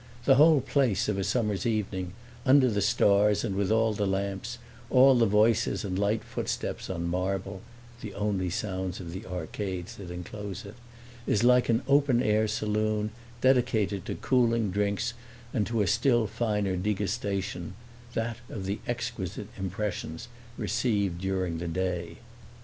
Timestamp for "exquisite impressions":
18.87-20.29